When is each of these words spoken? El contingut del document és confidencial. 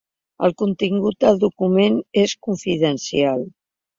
El 0.45 0.53
contingut 0.61 1.19
del 1.25 1.37
document 1.43 2.01
és 2.23 2.35
confidencial. 2.47 3.45